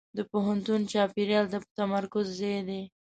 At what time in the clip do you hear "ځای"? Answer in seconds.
2.39-2.59